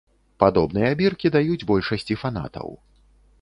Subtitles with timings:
[0.43, 2.67] Падобныя біркі даюць большасці фанатаў.